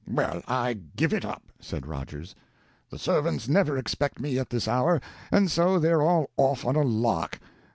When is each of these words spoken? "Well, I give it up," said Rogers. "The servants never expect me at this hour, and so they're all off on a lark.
"Well, 0.09 0.41
I 0.47 0.79
give 0.95 1.13
it 1.13 1.23
up," 1.23 1.43
said 1.59 1.85
Rogers. 1.85 2.33
"The 2.89 2.97
servants 2.97 3.47
never 3.47 3.77
expect 3.77 4.19
me 4.19 4.39
at 4.39 4.49
this 4.49 4.67
hour, 4.67 4.99
and 5.31 5.51
so 5.51 5.77
they're 5.77 6.01
all 6.01 6.31
off 6.37 6.65
on 6.65 6.75
a 6.75 6.81
lark. 6.81 7.39